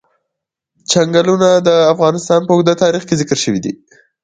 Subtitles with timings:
[0.91, 3.73] چنګلونه د افغانستان په اوږده تاریخ کې ذکر شوی دی.